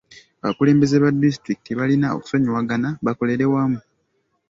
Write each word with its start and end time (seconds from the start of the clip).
Abakulembeze 0.43 0.95
ba 1.03 1.09
disitulikiti 1.23 1.71
balina 1.79 2.07
okusonyiwagana 2.17 2.89
bakolere 3.05 3.45
wamu. 3.53 3.79